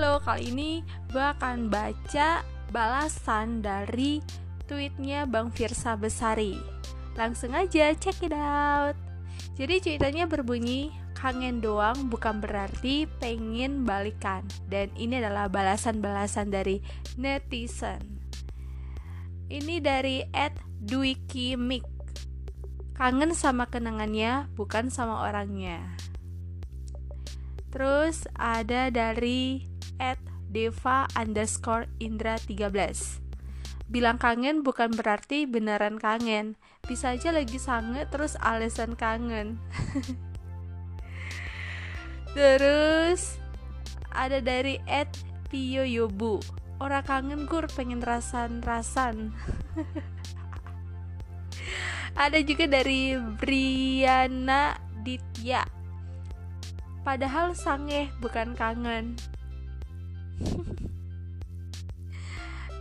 Halo, 0.00 0.16
kali 0.24 0.48
ini 0.48 0.80
gue 1.12 1.20
akan 1.20 1.68
baca 1.68 2.40
balasan 2.72 3.60
dari 3.60 4.24
tweetnya 4.64 5.28
Bang 5.28 5.52
Firsa 5.52 5.92
Besari. 5.92 6.56
Langsung 7.20 7.52
aja 7.52 7.92
check 7.92 8.16
it 8.24 8.32
out. 8.32 8.96
Jadi 9.60 9.76
ceritanya 9.84 10.24
berbunyi 10.24 10.88
Kangen 11.12 11.60
doang 11.60 12.08
bukan 12.08 12.40
berarti 12.40 13.12
pengen 13.20 13.84
balikan. 13.84 14.40
Dan 14.72 14.88
ini 14.96 15.20
adalah 15.20 15.52
balasan-balasan 15.52 16.48
dari 16.48 16.80
netizen. 17.20 18.00
Ini 19.52 19.84
dari 19.84 20.24
Ed 20.32 20.56
Dwiki 20.80 21.60
Mik. 21.60 21.84
Kangen 22.96 23.36
sama 23.36 23.68
kenangannya 23.68 24.48
bukan 24.56 24.88
sama 24.88 25.28
orangnya. 25.28 25.92
Terus 27.68 28.24
ada 28.34 28.88
dari 28.88 29.62
at 29.62 29.69
deva 30.50 31.06
underscore 31.14 31.86
indra 32.02 32.36
13 32.36 33.30
Bilang 33.90 34.22
kangen 34.22 34.62
bukan 34.62 34.94
berarti 34.94 35.50
beneran 35.50 35.98
kangen. 35.98 36.54
Bisa 36.86 37.10
aja 37.10 37.34
lagi 37.34 37.58
sange 37.58 38.06
terus 38.06 38.38
alasan 38.38 38.94
kangen. 38.94 39.58
Terus 42.38 43.42
ada 44.14 44.38
dari 44.38 44.78
at 44.86 45.10
Tio 45.50 45.82
Yobu. 45.82 46.38
Orang 46.78 47.02
kangen 47.02 47.50
gur 47.50 47.66
pengen 47.66 47.98
rasan-rasan. 47.98 49.34
Ada 52.14 52.38
juga 52.46 52.70
dari 52.70 53.18
Briana 53.18 54.78
Ditya. 55.02 55.66
Padahal 57.02 57.58
sange 57.58 58.14
bukan 58.22 58.54
kangen. 58.54 59.18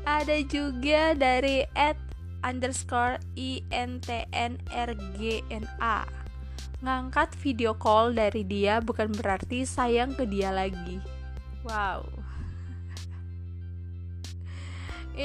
Ada 0.07 0.39
juga 0.47 1.11
dari 1.15 1.65
at 1.75 1.97
underscore 2.43 3.19
intnrgna 3.35 4.07
Ngangkat 6.79 7.35
video 7.43 7.75
call 7.75 8.15
dari 8.15 8.47
dia 8.47 8.79
bukan 8.79 9.11
berarti 9.11 9.67
sayang 9.67 10.15
ke 10.15 10.23
dia 10.23 10.55
lagi 10.55 11.03
Wow 11.67 12.07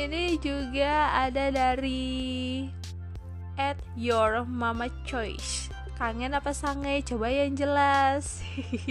Ini 0.03 0.42
juga 0.42 1.14
ada 1.14 1.55
dari 1.55 2.66
at 3.55 3.78
your 3.94 4.42
mama 4.42 4.91
choice 5.06 5.70
Kangen 5.94 6.34
apa 6.34 6.50
sange? 6.50 7.06
Coba 7.06 7.31
yang 7.31 7.55
jelas. 7.55 8.42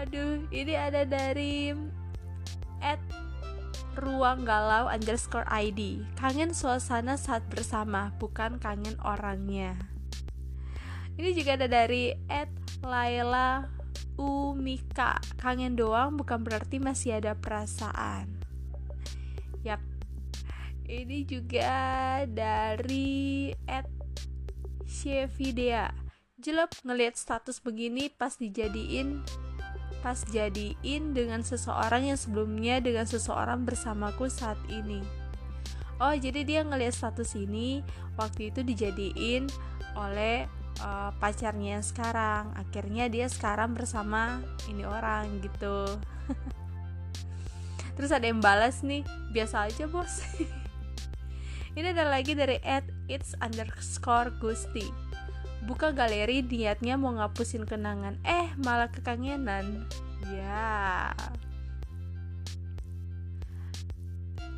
Aduh, 0.00 0.48
ini 0.48 0.80
ada 0.80 1.04
dari 1.04 1.76
at 2.82 3.00
ruang 3.98 4.46
galau 4.46 4.86
underscore 4.86 5.46
ID 5.50 6.06
Kangen 6.14 6.54
suasana 6.54 7.18
saat 7.18 7.42
bersama, 7.50 8.14
bukan 8.22 8.62
kangen 8.62 8.94
orangnya. 9.02 9.74
Ini 11.18 11.34
juga 11.34 11.58
ada 11.58 11.66
dari 11.66 12.14
at 12.30 12.50
Laila 12.78 13.66
Umika. 14.14 15.18
Kangen 15.38 15.74
doang 15.74 16.14
bukan 16.14 16.46
berarti 16.46 16.78
masih 16.78 17.18
ada 17.18 17.34
perasaan. 17.34 18.38
Yap. 19.66 19.82
Ini 20.86 21.26
juga 21.26 22.22
dari 22.24 23.52
at 23.66 23.84
Shevidea 24.88 26.08
Jelek 26.38 26.86
ngelihat 26.86 27.18
status 27.18 27.58
begini 27.58 28.08
pas 28.08 28.38
dijadiin 28.38 29.20
pas 30.00 30.22
jadiin 30.30 31.12
dengan 31.12 31.42
seseorang 31.42 32.08
yang 32.12 32.18
sebelumnya 32.18 32.78
dengan 32.78 33.04
seseorang 33.04 33.66
bersamaku 33.66 34.30
saat 34.30 34.58
ini. 34.70 35.02
Oh 35.98 36.14
jadi 36.14 36.46
dia 36.46 36.60
ngelihat 36.62 36.94
status 36.94 37.34
ini 37.34 37.82
waktu 38.14 38.54
itu 38.54 38.62
dijadiin 38.62 39.50
oleh 39.98 40.46
uh, 40.78 41.10
pacarnya 41.18 41.82
yang 41.82 41.86
sekarang. 41.86 42.54
Akhirnya 42.54 43.10
dia 43.10 43.26
sekarang 43.26 43.74
bersama 43.74 44.38
ini 44.70 44.86
orang 44.86 45.42
gitu. 45.42 45.98
Terus 47.98 48.14
ada 48.14 48.30
yang 48.30 48.38
balas 48.38 48.86
nih 48.86 49.02
Biasa 49.34 49.66
aja 49.66 49.90
bos. 49.90 50.22
Ini 51.78 51.94
ada 51.94 52.06
lagi 52.06 52.34
dari 52.38 52.62
at 52.62 52.86
it's 53.10 53.34
underscore 53.42 54.30
gusti. 54.38 54.86
Buka 55.66 55.90
galeri 55.90 56.46
niatnya 56.46 56.94
mau 56.94 57.10
ngapusin 57.14 57.66
kenangan. 57.66 58.18
Eh 58.22 58.37
malah 58.56 58.88
kekangenan. 58.88 59.84
Ya. 60.32 61.12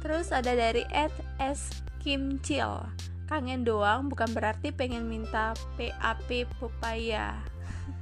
Terus 0.00 0.32
ada 0.32 0.56
dari 0.56 0.88
at 0.88 1.12
s 1.36 1.84
Kangen 3.30 3.62
doang 3.62 4.10
bukan 4.10 4.34
berarti 4.34 4.74
pengen 4.74 5.06
minta 5.06 5.54
PAP 5.78 6.50
pepaya. 6.58 7.38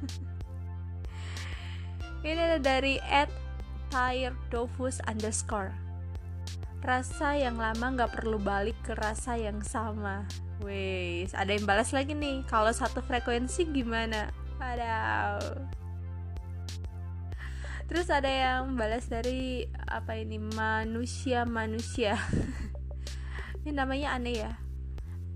Ini 2.24 2.38
ada 2.38 2.58
dari 2.58 2.96
at 3.04 3.28
Dovus 4.48 5.04
underscore. 5.04 5.76
Rasa 6.80 7.36
yang 7.36 7.60
lama 7.60 7.92
nggak 7.92 8.20
perlu 8.20 8.40
balik 8.40 8.76
ke 8.84 8.96
rasa 8.96 9.36
yang 9.36 9.60
sama. 9.60 10.24
Wes, 10.64 11.36
ada 11.36 11.52
yang 11.52 11.68
balas 11.68 11.92
lagi 11.92 12.16
nih. 12.16 12.44
Kalau 12.48 12.72
satu 12.72 13.04
frekuensi 13.04 13.68
gimana? 13.68 14.32
Padahal. 14.58 15.38
Terus 17.88 18.12
ada 18.12 18.28
yang 18.28 18.76
balas 18.76 19.08
dari 19.08 19.64
apa 19.88 20.20
ini 20.20 20.36
manusia 20.36 21.48
manusia. 21.48 22.20
ini 23.64 23.72
namanya 23.72 24.18
aneh 24.18 24.44
ya. 24.44 24.52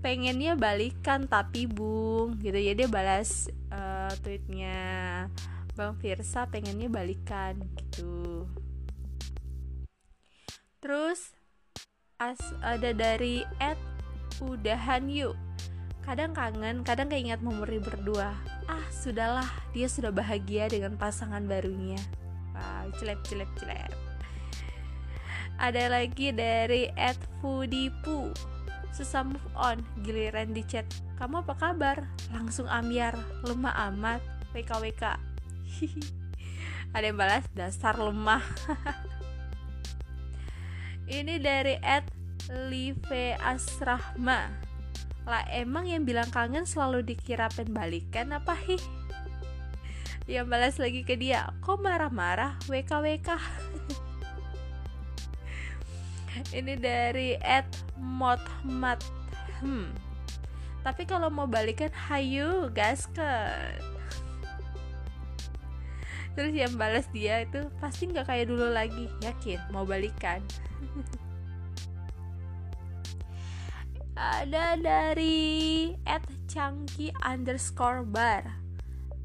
Pengennya 0.05 0.53
balikan 0.53 1.25
tapi 1.25 1.65
bung 1.65 2.37
gitu 2.43 2.59
ya 2.59 2.75
dia 2.75 2.91
balas 2.91 3.47
uh, 3.71 4.11
tweetnya 4.21 5.25
Bang 5.73 5.97
Firsa 5.97 6.45
pengennya 6.45 6.91
balikan 6.91 7.57
gitu. 7.79 8.45
Terus 10.83 11.33
as 12.21 12.37
ada 12.61 12.93
dari 12.93 13.41
Ed 13.57 13.79
udahan 14.43 15.09
yuk 15.09 15.33
kadang 16.03 16.35
kangen 16.35 16.83
kadang 16.83 17.07
keingat 17.07 17.39
memori 17.39 17.79
berdua 17.79 18.35
ah 18.67 18.83
sudahlah. 18.91 19.47
Dia 19.71 19.87
sudah 19.87 20.11
bahagia 20.11 20.67
dengan 20.71 20.99
pasangan 20.99 21.43
barunya. 21.45 21.99
Wow 22.53 22.93
celep 22.99 23.19
celep 23.25 23.49
celep 23.57 23.93
ada 25.61 25.87
lagi 25.87 26.33
dari 26.33 26.89
Ed 26.97 27.17
Fudipu. 27.39 28.33
Susah 28.93 29.25
move 29.25 29.41
on 29.57 29.81
giliran 30.05 30.53
di 30.53 30.61
chat. 30.65 30.85
Kamu 31.17 31.45
apa 31.45 31.53
kabar? 31.57 31.97
Langsung 32.33 32.69
ambiar 32.69 33.17
lemah 33.45 33.73
amat. 33.93 34.21
WKWK 34.53 35.17
ada 36.93 37.05
yang 37.05 37.17
balas 37.17 37.45
dasar 37.57 37.97
lemah. 37.97 38.45
Ini 41.09 41.41
dari 41.41 41.81
Ed 41.81 42.05
Live 42.69 43.09
Asrahma 43.41 44.62
Lah 45.23 45.47
emang 45.47 45.87
yang 45.87 46.03
bilang 46.03 46.27
kangen 46.27 46.67
selalu 46.67 47.03
dikira 47.03 47.47
balikan 47.71 48.35
apa 48.35 48.55
hi? 48.59 48.75
Yang 50.23 50.47
balas 50.47 50.75
lagi 50.79 51.03
ke 51.03 51.19
dia 51.19 51.51
Kok 51.59 51.83
marah-marah? 51.83 52.55
WKWK 52.71 53.29
Ini 56.57 56.73
dari 56.81 57.37
Ed 57.37 57.69
Motmat. 57.99 59.03
Hmm. 59.61 59.93
Tapi 60.81 61.07
kalau 61.07 61.29
mau 61.31 61.47
balikan 61.47 61.93
hayu 62.09 62.67
gaskan 62.73 63.93
terus 66.33 66.49
yang 66.57 66.73
balas 66.81 67.05
dia 67.13 67.45
itu 67.45 67.69
pasti 67.77 68.09
nggak 68.09 68.25
kayak 68.25 68.49
dulu 68.49 68.73
lagi. 68.73 69.05
Yakin? 69.21 69.69
Mau 69.69 69.85
balikan 69.85 70.41
ada 74.23 74.79
dari 74.79 75.91
at 76.07 76.23
chunky 76.47 77.11
underscore 77.19 78.07
bar. 78.07 78.47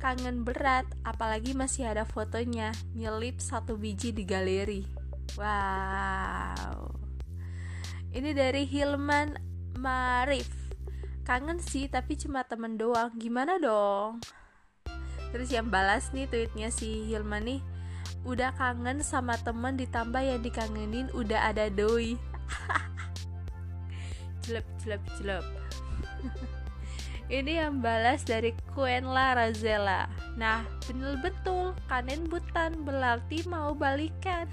Kangen 0.03 0.43
berat 0.43 0.87
apalagi 1.07 1.55
masih 1.55 1.91
ada 1.91 2.03
fotonya. 2.03 2.75
Nyelip 2.99 3.39
satu 3.39 3.79
biji 3.79 4.11
di 4.11 4.27
galeri. 4.27 4.83
Wow. 5.39 6.99
Ini 8.11 8.31
dari 8.35 8.67
Hilman 8.67 9.39
Marif. 9.79 10.51
Kangen 11.23 11.63
sih 11.63 11.87
tapi 11.87 12.19
cuma 12.19 12.43
temen 12.43 12.75
doang. 12.75 13.15
Gimana 13.15 13.59
dong? 13.63 14.19
Terus 15.31 15.53
yang 15.53 15.71
balas 15.71 16.11
nih 16.11 16.27
tweetnya 16.27 16.75
si 16.75 17.07
Hilman 17.07 17.47
nih. 17.47 17.61
Udah 18.27 18.51
kangen 18.59 19.07
sama 19.07 19.39
temen 19.39 19.79
ditambah 19.79 20.23
yang 20.23 20.43
dikangenin 20.43 21.07
udah 21.15 21.55
ada 21.55 21.71
doi 21.71 22.19
celep 24.49 24.65
celep 24.81 25.05
celep 25.21 25.45
ini 27.39 27.61
yang 27.61 27.85
balas 27.85 28.25
dari 28.25 28.57
Quenla 28.73 29.37
Razela 29.37 30.09
nah 30.41 30.65
bener 30.89 31.21
betul 31.21 31.77
kanen 31.91 32.25
butan 32.31 32.87
berarti 32.87 33.45
mau 33.51 33.75
balikan. 33.75 34.47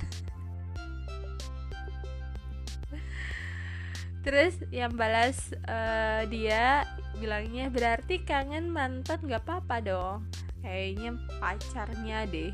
Terus 4.26 4.58
yang 4.74 4.98
balas 4.98 5.54
uh, 5.70 6.26
dia 6.28 6.84
bilangnya 7.22 7.70
berarti 7.70 8.26
kangen 8.26 8.68
mantan 8.74 9.22
gak 9.30 9.46
apa-apa 9.46 9.78
dong. 9.86 10.26
Kayaknya 10.66 11.22
pacarnya 11.38 12.26
deh. 12.26 12.52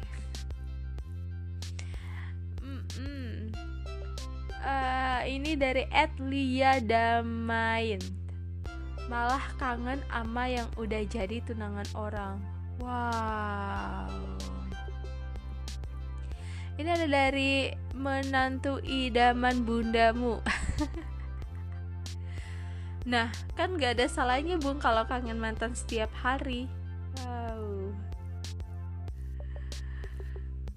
Mm 2.60 2.84
-mm. 3.00 3.31
Uh, 4.62 5.22
ini 5.26 5.58
dari 5.58 5.90
Ed 5.90 6.22
Lia 6.22 6.78
Damain 6.78 7.98
malah 9.10 9.44
kangen 9.58 10.00
ama 10.14 10.48
yang 10.48 10.70
udah 10.78 11.02
jadi 11.10 11.42
tunangan 11.44 11.90
orang 11.98 12.38
wow 12.80 14.08
ini 16.78 16.88
ada 16.88 17.10
dari 17.10 17.74
menantu 17.98 18.80
idaman 18.86 19.66
bundamu 19.66 20.40
Nah, 23.02 23.34
kan 23.58 23.82
gak 23.82 23.98
ada 23.98 24.06
salahnya 24.06 24.62
bung 24.62 24.78
kalau 24.78 25.02
kangen 25.10 25.42
mantan 25.42 25.74
setiap 25.74 26.14
hari. 26.14 26.70
Wow. 27.26 27.98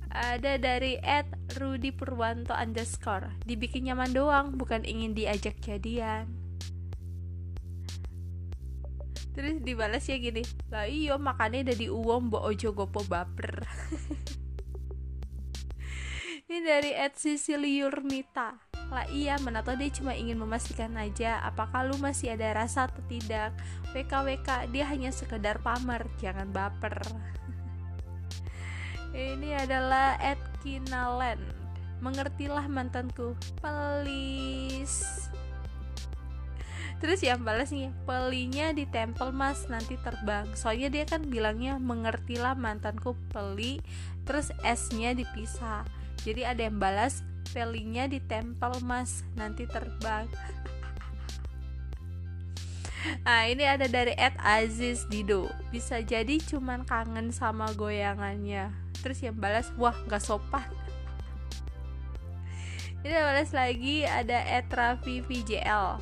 Ada 0.09 0.57
dari 0.57 0.97
Ed 1.05 1.29
Rudy 1.53 1.93
Purwanto 1.93 2.57
underscore. 2.57 3.37
Dibikin 3.45 3.93
nyaman 3.93 4.17
doang, 4.17 4.57
bukan 4.57 4.83
ingin 4.89 5.13
diajak 5.13 5.61
jadian. 5.61 6.45
Terus 9.35 9.59
dibalas 9.67 10.07
ya 10.07 10.15
gini 10.23 10.47
Lah 10.71 10.87
iyo 10.87 11.19
makannya 11.19 11.67
udah 11.67 11.77
diuwom 11.77 12.31
bo 12.31 12.39
ojo 12.39 12.71
gopo 12.71 13.03
baper. 13.03 13.67
Ini 16.45 16.61
dari 16.63 16.95
Ed 16.95 17.19
Siciliurmita. 17.19 18.55
Lah 18.95 19.11
iya 19.11 19.35
menato 19.43 19.75
dia 19.75 19.91
cuma 19.91 20.15
ingin 20.15 20.39
memastikan 20.39 20.95
aja 20.95 21.43
apakah 21.43 21.83
lu 21.83 21.99
masih 21.99 22.39
ada 22.39 22.55
rasa 22.55 22.87
atau 22.87 23.03
tidak? 23.11 23.51
WKWK 23.91 24.71
dia 24.71 24.87
hanya 24.87 25.11
sekedar 25.11 25.59
pamer 25.67 26.07
jangan 26.23 26.55
baper. 26.55 26.95
Ini 29.35 29.67
adalah 29.67 30.15
Ed 30.23 30.54
Kinalen 30.65 31.39
mengertilah 32.01 32.65
mantanku 32.67 33.37
please 33.61 35.29
Terus 37.05 37.21
yang 37.21 37.45
balasnya 37.45 37.93
pelinya 38.09 38.73
ditempel 38.73 39.29
mas. 39.29 39.69
Nanti 39.69 40.01
terbang. 40.01 40.49
Soalnya 40.57 40.89
dia 40.89 41.05
kan 41.05 41.21
bilangnya 41.29 41.77
mengertilah 41.77 42.57
mantanku 42.57 43.13
peli. 43.29 43.85
Terus 44.25 44.49
S-nya 44.65 45.13
dipisah. 45.13 45.85
Jadi 46.25 46.49
ada 46.49 46.65
yang 46.65 46.81
balas 46.81 47.21
spellingnya 47.45 48.09
ditempel 48.09 48.81
mas. 48.81 49.21
Nanti 49.37 49.69
terbang. 49.69 50.25
Nah 53.05 53.45
ini 53.45 53.69
ada 53.69 53.85
dari 53.85 54.17
Ed 54.17 54.33
Aziz 54.41 55.05
Dido. 55.13 55.53
Bisa 55.69 56.01
jadi 56.01 56.41
cuman 56.41 56.89
kangen 56.89 57.37
sama 57.37 57.69
goyangannya 57.77 58.84
Terus 59.05 59.21
yang 59.21 59.37
balas 59.37 59.69
Wah 59.77 59.93
gak 60.09 60.25
sopan. 60.25 60.65
Ini 63.05 63.13
balas 63.13 63.53
lagi 63.53 64.09
ada 64.09 64.41
Ed 64.49 64.73
Raffi 64.73 65.21
VJL 65.21 66.01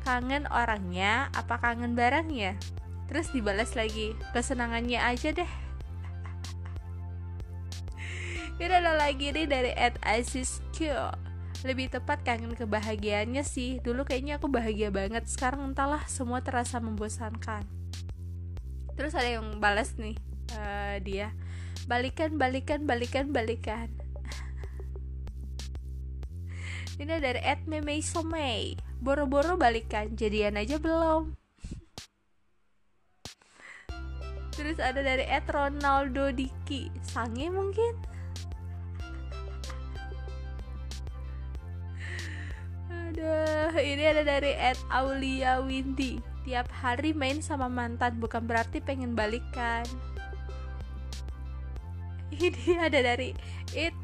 Kangen 0.00 0.48
orangnya 0.48 1.28
Apa 1.36 1.60
kangen 1.60 1.92
barangnya? 1.92 2.56
Terus 3.04 3.28
dibalas 3.36 3.76
lagi 3.76 4.16
Kesenangannya 4.32 4.96
aja 4.96 5.36
deh. 5.36 5.52
Ini 8.58 8.74
ada 8.74 8.96
lagi 8.98 9.30
nih 9.30 9.46
dari 9.46 9.70
Ed 9.70 10.02
Isis 10.02 10.58
Q. 10.74 10.90
Lebih 11.62 11.94
tepat 11.94 12.26
kangen 12.26 12.58
kebahagiaannya 12.58 13.46
sih. 13.46 13.78
Dulu 13.78 14.02
kayaknya 14.02 14.42
aku 14.42 14.50
bahagia 14.50 14.90
banget 14.90 15.30
sekarang 15.30 15.62
entahlah 15.62 16.02
semua 16.10 16.42
terasa 16.42 16.82
membosankan. 16.82 17.62
Terus 18.98 19.14
ada 19.14 19.30
yang 19.30 19.62
balas 19.62 19.94
nih 19.94 20.18
uh, 20.58 20.98
dia 20.98 21.30
balikan 21.88 22.36
balikan 22.36 22.84
balikan 22.84 23.32
balikan. 23.32 23.88
Ini 27.00 27.16
dari 27.16 27.40
Ed 27.40 27.64
Meme 27.64 28.04
Somei 28.04 28.76
boro-boro 29.00 29.56
balikan 29.56 30.12
jadian 30.12 30.60
aja 30.60 30.76
belum. 30.76 31.32
Terus 34.54 34.76
ada 34.76 35.00
dari 35.00 35.24
Ed 35.24 35.48
Ronaldo 35.48 36.28
Diki. 36.28 36.92
Sange 37.00 37.48
mungkin? 37.48 37.96
Aduh, 42.92 43.72
ini 43.80 44.04
ada 44.04 44.28
dari 44.28 44.52
Ed 44.60 44.76
Aulia 44.92 45.64
Windy. 45.64 46.20
Tiap 46.44 46.68
hari 46.68 47.16
main 47.16 47.40
sama 47.40 47.72
mantan 47.72 48.20
bukan 48.20 48.44
berarti 48.44 48.84
pengen 48.84 49.16
balikan. 49.16 49.88
Ini 52.48 52.76
ada 52.76 52.98
dari 53.00 53.32
It 53.72 53.96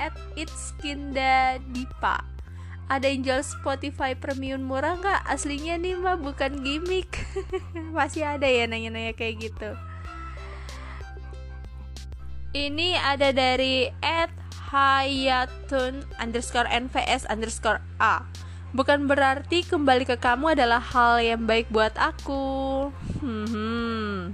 at 0.00 0.16
It's 0.36 0.76
Kinda 0.80 1.60
Dipa. 1.72 2.24
Ada 2.90 3.06
yang 3.06 3.22
jual 3.22 3.42
Spotify 3.46 4.18
Premium 4.18 4.66
murah 4.66 4.98
nggak? 4.98 5.22
Aslinya 5.30 5.78
nih 5.78 5.94
mah 5.94 6.18
bukan 6.18 6.60
gimmick. 6.66 7.22
Masih 7.96 8.26
ada 8.26 8.50
ya 8.50 8.66
nanya-nanya 8.66 9.14
kayak 9.14 9.46
gitu. 9.46 9.70
Ini 12.50 12.98
ada 12.98 13.30
dari 13.30 13.94
Ed 14.02 14.34
Hayatun 14.74 16.02
underscore 16.18 16.66
NVS 16.66 17.30
underscore 17.30 17.78
A 18.02 18.26
Bukan 18.70 19.10
berarti 19.10 19.66
kembali 19.66 20.06
ke 20.06 20.14
kamu 20.14 20.54
adalah 20.54 20.78
hal 20.78 21.18
yang 21.18 21.42
baik 21.42 21.66
buat 21.74 21.90
aku. 21.98 22.86
Hmm. 23.18 24.30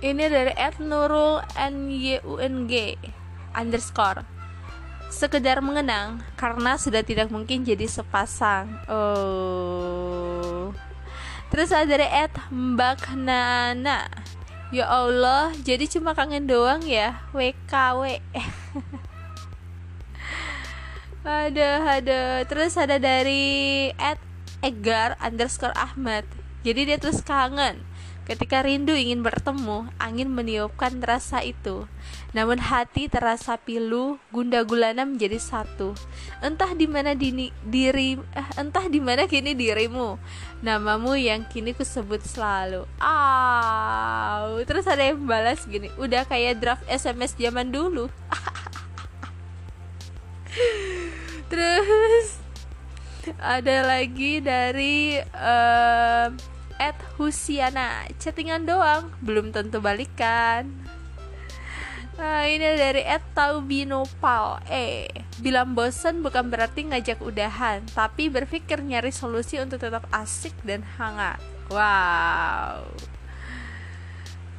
Ini 0.00 0.24
dari 0.32 0.52
Ed 0.56 0.80
Nurul 0.80 1.44
NYUNG 1.56 2.72
underscore 3.52 4.24
sekedar 5.10 5.58
mengenang 5.60 6.22
karena 6.38 6.78
sudah 6.78 7.02
tidak 7.04 7.28
mungkin 7.28 7.66
jadi 7.66 7.84
sepasang. 7.84 8.70
Oh. 8.88 10.70
Terus 11.50 11.74
ada 11.74 11.84
dari 11.84 12.06
Ed 12.08 12.32
Mbak 12.48 13.12
Nana. 13.18 14.08
Ya 14.70 14.86
Allah, 14.86 15.50
jadi 15.66 15.84
cuma 15.90 16.14
kangen 16.14 16.46
doang 16.46 16.86
ya. 16.86 17.20
WKW. 17.34 18.22
ada 21.20 22.00
ada 22.00 22.20
terus 22.48 22.80
ada 22.80 22.96
dari 22.96 23.92
Ed 24.00 24.16
Egar 24.64 25.20
underscore 25.20 25.76
Ahmad 25.76 26.24
jadi 26.64 26.88
dia 26.88 26.96
terus 26.96 27.20
kangen 27.20 27.84
Ketika 28.30 28.62
rindu 28.62 28.94
ingin 28.94 29.26
bertemu, 29.26 29.90
angin 29.98 30.30
meniupkan 30.30 31.02
rasa 31.02 31.42
itu. 31.42 31.90
Namun 32.30 32.62
hati 32.62 33.10
terasa 33.10 33.58
pilu, 33.58 34.22
gunda 34.30 34.62
gulana 34.62 35.02
menjadi 35.02 35.34
satu. 35.42 35.98
Entah 36.38 36.70
di 36.78 36.86
mana 36.86 37.18
dini, 37.18 37.50
diri, 37.66 38.14
eh, 38.38 38.48
entah 38.54 38.86
di 38.86 39.02
mana 39.02 39.26
kini 39.26 39.58
dirimu. 39.58 40.14
Namamu 40.62 41.18
yang 41.18 41.42
kini 41.50 41.74
ku 41.74 41.82
sebut 41.82 42.22
selalu. 42.22 42.86
Ah, 43.02 44.46
terus 44.62 44.86
ada 44.86 45.10
yang 45.10 45.26
balas 45.26 45.66
gini, 45.66 45.90
udah 45.98 46.22
kayak 46.22 46.62
draft 46.62 46.86
SMS 46.86 47.34
zaman 47.34 47.74
dulu. 47.74 48.06
terus 51.50 52.38
ada 53.42 53.90
lagi 53.90 54.38
dari 54.38 55.18
uh, 55.18 56.30
Ed 56.80 56.96
Husiana. 57.20 58.08
Chattingan 58.16 58.64
doang 58.64 59.12
belum 59.20 59.52
tentu 59.52 59.84
balikan. 59.84 60.72
Nah, 62.16 62.44
ini 62.48 62.76
dari 62.80 63.04
Ed 63.04 63.20
Taubinopal. 63.36 64.64
Eh, 64.72 65.08
bilang 65.44 65.76
bosen 65.76 66.24
bukan 66.24 66.52
berarti 66.52 66.84
ngajak 66.84 67.24
udahan 67.24 67.80
Tapi 67.96 68.28
berpikir 68.28 68.84
nyari 68.84 69.12
solusi 69.12 69.60
untuk 69.60 69.80
tetap 69.84 70.08
asik 70.12 70.56
dan 70.64 70.80
hangat. 70.96 71.40
Wow. 71.68 72.88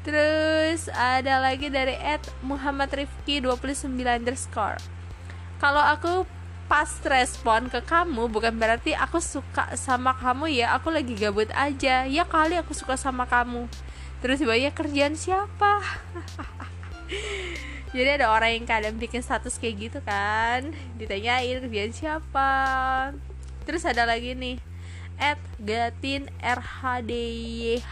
Terus 0.02 0.90
ada 0.90 1.38
lagi 1.38 1.70
dari 1.70 1.94
Ed 1.98 2.22
Muhammad 2.42 2.90
Rifki 2.90 3.42
29 3.42 3.94
underscore. 3.98 4.82
Kalau 5.62 5.82
aku 5.86 6.26
pas 6.72 6.88
respon 7.04 7.68
ke 7.68 7.84
kamu 7.84 8.32
bukan 8.32 8.56
berarti 8.56 8.96
aku 8.96 9.20
suka 9.20 9.76
sama 9.76 10.16
kamu 10.16 10.56
ya 10.56 10.72
aku 10.72 10.88
lagi 10.88 11.20
gabut 11.20 11.52
aja. 11.52 12.08
Ya 12.08 12.24
kali 12.24 12.56
aku 12.56 12.72
suka 12.72 12.96
sama 12.96 13.28
kamu. 13.28 13.68
Terus 14.24 14.40
banyak 14.40 14.72
kerjaan 14.72 15.20
siapa? 15.20 15.84
Jadi 17.92 18.24
ada 18.24 18.32
orang 18.32 18.56
yang 18.56 18.64
kadang 18.64 18.96
bikin 18.96 19.20
status 19.20 19.60
kayak 19.60 19.92
gitu 19.92 20.00
kan. 20.00 20.72
Ditanyain 20.96 21.60
kerjaan 21.60 21.92
siapa? 21.92 22.52
Terus 23.68 23.84
ada 23.84 24.08
lagi 24.08 24.32
nih 24.32 24.64
at 25.20 25.44
gatin 25.60 26.32
rhdyh 26.40 27.84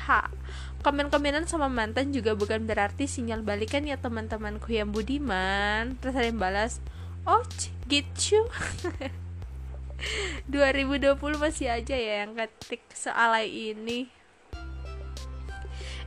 komen-komenan 0.80 1.46
sama 1.46 1.68
mantan 1.68 2.16
juga 2.16 2.34
bukan 2.34 2.64
berarti 2.64 3.12
sinyal 3.12 3.44
balikan 3.44 3.84
ya 3.84 4.00
teman-temanku 4.00 4.72
yang 4.72 4.96
budiman. 4.96 6.00
Terus 6.00 6.16
ada 6.16 6.32
yang 6.32 6.40
balas 6.40 6.80
oh 7.26 7.44
gitu. 7.88 8.46
2020 10.54 11.20
masih 11.36 11.68
aja 11.68 11.96
ya 11.96 12.24
yang 12.24 12.32
ketik 12.38 12.84
sealai 12.96 13.48
ini. 13.48 14.08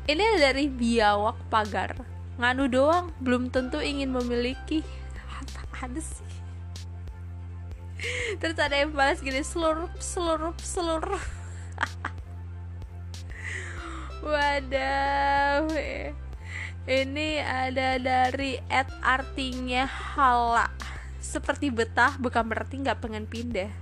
Ini 0.08 0.24
dari 0.40 0.66
biawak 0.66 1.36
pagar. 1.52 2.00
Nganu 2.40 2.66
doang 2.72 3.12
belum 3.20 3.52
tentu 3.52 3.84
ingin 3.84 4.14
memiliki. 4.14 4.80
Ada 5.82 5.98
sih? 5.98 6.32
Terus 8.40 8.58
ada 8.58 8.76
yang 8.78 8.94
balas 8.94 9.22
gini 9.22 9.42
seluruh 9.42 9.90
seluruh 9.98 10.54
seluruh 10.58 11.22
waduh 14.22 15.66
ini 16.86 17.42
ada 17.42 17.98
dari 17.98 18.62
at 18.70 18.90
artinya 19.02 19.86
hala 19.86 20.70
seperti 21.32 21.72
betah 21.72 22.20
bukan 22.20 22.44
berarti 22.44 22.84
nggak 22.84 23.00
pengen 23.00 23.24
pindah. 23.24 23.72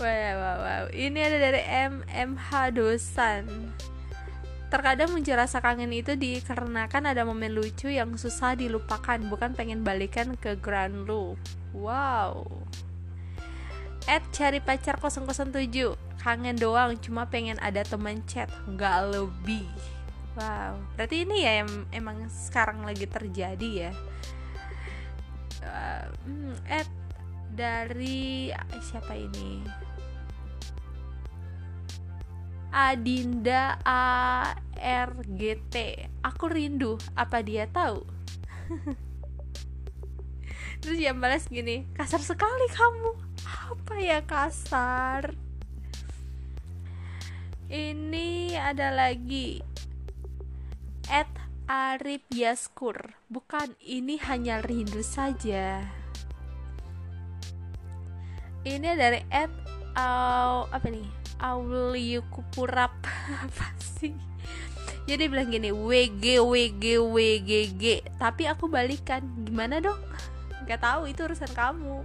Wow, 0.00 0.32
wow, 0.40 0.56
wow. 0.64 0.84
ini 0.96 1.20
ada 1.20 1.36
dari 1.36 1.60
MMH 1.60 2.72
dosan. 2.72 3.44
Terkadang 4.72 5.12
muncul 5.12 5.36
rasa 5.36 5.60
kangen 5.60 5.92
itu 5.92 6.16
dikarenakan 6.16 7.12
ada 7.12 7.20
momen 7.28 7.52
lucu 7.52 7.92
yang 7.92 8.16
susah 8.16 8.56
dilupakan, 8.56 9.20
bukan 9.28 9.52
pengen 9.52 9.84
balikan 9.84 10.40
ke 10.40 10.56
grand 10.56 11.04
lu. 11.04 11.36
Wow. 11.76 12.48
Ed 14.08 14.24
cari 14.32 14.64
pacar 14.64 14.96
007 14.96 15.52
Kangen 16.16 16.56
doang, 16.56 16.96
cuma 16.96 17.28
pengen 17.28 17.60
ada 17.60 17.84
teman 17.84 18.24
chat. 18.24 18.48
Nggak 18.64 19.12
lebih. 19.12 19.68
Wow, 20.32 20.80
berarti 20.96 21.28
ini 21.28 21.44
ya 21.44 21.60
yang 21.60 21.70
emang 21.92 22.24
sekarang 22.32 22.88
lagi 22.88 23.04
terjadi 23.04 23.90
ya 23.90 23.92
uh, 26.12 26.56
Ed 26.68 26.88
dari 27.52 28.52
siapa 28.80 29.18
ini? 29.18 29.62
Adinda 32.68 33.80
ARGT 34.76 35.74
Aku 36.20 36.46
rindu, 36.52 37.00
apa 37.16 37.40
dia 37.40 37.64
tahu? 37.66 38.04
Terus 40.84 40.98
yang 41.00 41.18
balas 41.18 41.48
gini 41.48 41.88
Kasar 41.96 42.20
sekali 42.20 42.68
kamu. 42.70 43.12
Apa 43.72 43.98
ya 43.98 44.20
kasar? 44.22 45.32
Ini 47.68 48.56
ada 48.56 48.92
lagi. 48.92 49.60
Ed 51.08 51.28
Arif 51.68 52.24
Yaskur. 52.32 53.16
Bukan, 53.28 53.76
ini 53.84 54.16
hanya 54.24 54.64
rindu 54.64 55.04
saja 55.04 55.97
Ini 58.66 58.98
dari 58.98 59.20
Ed 59.30 59.52
uh, 59.94 60.66
Apa 60.70 60.86
nih? 60.90 61.06
Auliukupurap 61.38 62.98
apa 63.46 63.68
sih? 63.78 64.10
Jadi 65.08 65.24
bilang 65.30 65.48
gini 65.48 65.70
WG 65.72 66.42
WG 66.42 66.84
WGG 66.98 67.84
tapi 68.18 68.44
aku 68.50 68.66
balikan. 68.66 69.22
Gimana 69.46 69.78
dong? 69.78 69.96
Nggak 70.66 70.82
tahu 70.82 71.08
itu 71.08 71.24
urusan 71.24 71.52
kamu. 71.54 72.02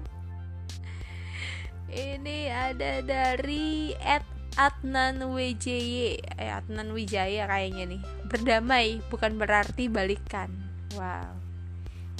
Ini 1.93 2.38
ada 2.50 3.03
dari 3.03 3.91
Ed 4.00 4.24
Adnan 4.53 5.33
WJY 5.33 6.22
eh 6.38 6.51
Adnan 6.53 6.93
Wijaya 6.93 7.50
kayaknya 7.50 7.98
nih. 7.98 8.01
Berdamai 8.29 9.01
bukan 9.10 9.36
berarti 9.36 9.89
balikan. 9.89 10.53
Wow. 10.95 11.33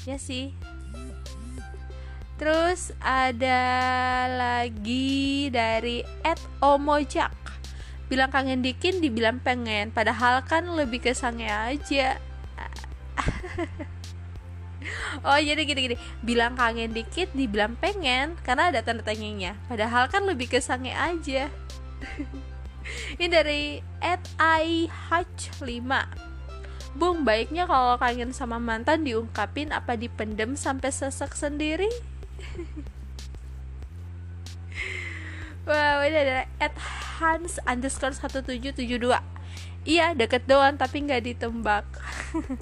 Ya 0.04 0.20
sih 0.20 0.52
Terus 2.38 2.90
ada 3.00 3.62
lagi 4.34 5.48
dari 5.54 6.02
Ed 6.26 6.42
Omojak. 6.60 7.34
Bilang 8.10 8.34
kangen 8.34 8.66
dikit 8.66 8.98
dibilang 8.98 9.40
pengen. 9.40 9.94
Padahal 9.94 10.42
kan 10.44 10.66
lebih 10.74 11.02
ke 11.02 11.14
sange 11.14 11.48
aja. 11.48 12.18
Oh 15.24 15.40
jadi 15.40 15.64
gini-gini. 15.64 15.96
Bilang 16.20 16.60
kangen 16.60 16.92
dikit 16.92 17.32
dibilang 17.32 17.80
pengen. 17.80 18.36
Karena 18.44 18.68
ada 18.68 18.84
tanda 18.84 19.00
tanyanya. 19.00 19.56
Padahal 19.72 20.12
kan 20.12 20.28
lebih 20.28 20.52
ke 20.52 20.60
sange 20.60 20.92
aja. 20.92 21.48
Ini 23.16 23.32
dari 23.32 23.80
Ed 24.04 24.20
I 24.44 24.92
H 24.92 25.24
5 25.64 25.64
Bung, 26.94 27.26
baiknya 27.26 27.66
kalau 27.66 27.98
kangen 27.98 28.36
sama 28.36 28.62
mantan 28.62 29.02
diungkapin 29.02 29.74
apa 29.74 29.98
dipendem 29.98 30.54
sampai 30.54 30.94
sesek 30.94 31.34
sendiri? 31.34 31.90
Wow, 35.64 36.04
ini 36.04 36.20
ada 36.28 36.44
at 36.60 36.76
Hans 37.24 37.56
underscore 37.64 38.12
1772 38.12 39.00
Iya, 39.88 40.12
deket 40.12 40.44
doang 40.48 40.76
tapi 40.76 41.04
nggak 41.04 41.24
ditembak. 41.24 41.88
Oke, 42.36 42.60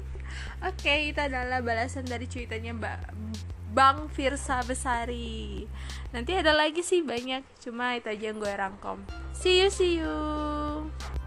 okay, 0.62 0.98
itu 1.10 1.18
adalah 1.18 1.58
balasan 1.62 2.06
dari 2.06 2.30
cuitannya 2.30 2.74
Mbak 2.78 2.98
Bang 3.74 4.06
Firsa 4.10 4.62
Besari. 4.62 5.66
Nanti 6.14 6.34
ada 6.34 6.54
lagi 6.54 6.82
sih 6.82 7.02
banyak. 7.02 7.42
Cuma 7.62 7.94
itu 7.94 8.10
aja 8.10 8.24
yang 8.30 8.38
gue 8.38 8.52
rangkom 8.52 9.00
See 9.32 9.62
you, 9.62 9.70
see 9.70 10.02
you 10.02 11.21